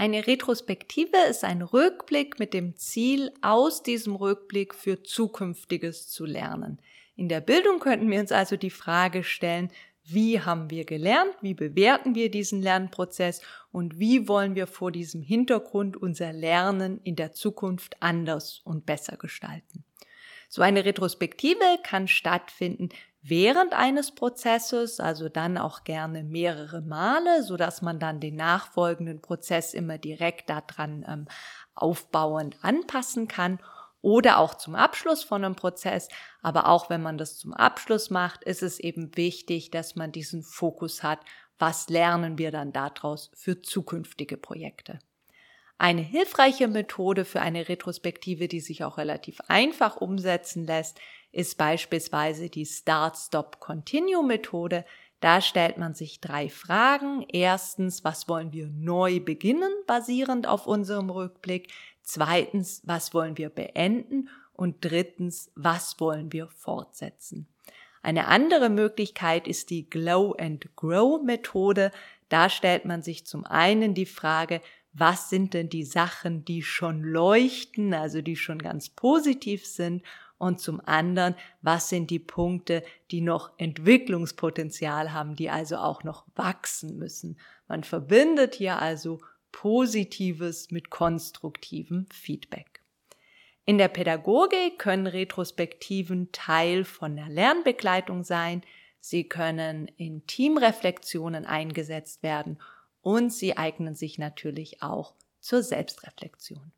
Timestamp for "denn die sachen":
75.54-76.44